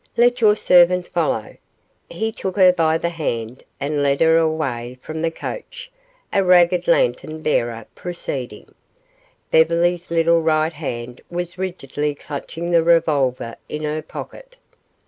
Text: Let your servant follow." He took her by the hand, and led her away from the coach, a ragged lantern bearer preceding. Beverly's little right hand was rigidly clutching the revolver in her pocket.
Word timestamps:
Let 0.17 0.41
your 0.41 0.55
servant 0.55 1.05
follow." 1.05 1.57
He 2.09 2.31
took 2.31 2.55
her 2.55 2.73
by 2.73 2.97
the 2.97 3.09
hand, 3.09 3.63
and 3.79 4.01
led 4.01 4.19
her 4.19 4.35
away 4.35 4.97
from 4.99 5.21
the 5.21 5.29
coach, 5.29 5.91
a 6.33 6.43
ragged 6.43 6.87
lantern 6.87 7.43
bearer 7.43 7.85
preceding. 7.93 8.73
Beverly's 9.51 10.09
little 10.09 10.41
right 10.41 10.73
hand 10.73 11.21
was 11.29 11.59
rigidly 11.59 12.15
clutching 12.15 12.71
the 12.71 12.81
revolver 12.81 13.57
in 13.69 13.83
her 13.83 14.01
pocket. 14.01 14.57